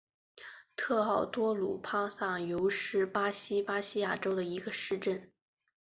[0.75, 5.31] 特奥多鲁桑帕尤是巴西巴伊亚州的一个市镇。